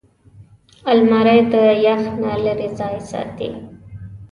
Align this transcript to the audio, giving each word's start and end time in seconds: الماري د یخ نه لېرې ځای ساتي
الماري 0.91 1.39
د 1.51 1.53
یخ 1.85 2.01
نه 2.21 2.31
لېرې 2.43 2.69
ځای 2.79 2.95
ساتي 3.09 3.49